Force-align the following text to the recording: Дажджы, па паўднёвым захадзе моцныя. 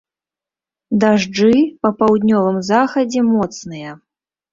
Дажджы, 1.01 1.51
па 1.83 1.91
паўднёвым 1.99 2.57
захадзе 2.71 3.21
моцныя. 3.35 3.91